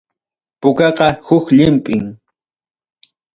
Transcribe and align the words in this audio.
Pukaqa 0.61 1.07
huk 1.25 1.45
llinpim. 1.57 2.05